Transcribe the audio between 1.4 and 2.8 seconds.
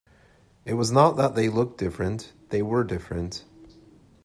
looked different; they